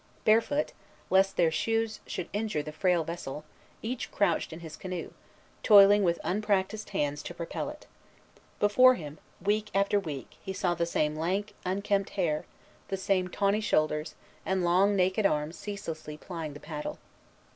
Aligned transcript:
Barefoot, 0.25 0.73
lest 1.11 1.37
their 1.37 1.51
shoes 1.51 1.99
should 2.07 2.27
injure 2.33 2.63
the 2.63 2.71
frail 2.71 3.03
vessel, 3.03 3.43
each 3.83 4.09
crouched 4.11 4.51
in 4.51 4.61
his 4.61 4.75
canoe, 4.75 5.11
toiling 5.61 6.01
with 6.01 6.19
unpractised 6.23 6.89
hands 6.89 7.21
to 7.21 7.35
propel 7.35 7.69
it. 7.69 7.85
Before 8.59 8.95
him, 8.95 9.19
week 9.43 9.69
after 9.75 9.99
week, 9.99 10.37
he 10.41 10.53
saw 10.53 10.73
the 10.73 10.87
same 10.87 11.15
lank, 11.15 11.53
unkempt 11.67 12.09
hair, 12.17 12.45
the 12.87 12.97
same 12.97 13.27
tawny 13.27 13.61
shoulders, 13.61 14.15
and 14.43 14.63
long, 14.63 14.95
naked 14.95 15.27
arms 15.27 15.55
ceaselessly 15.55 16.17
plying 16.17 16.55
the 16.55 16.59
paddle. 16.59 16.97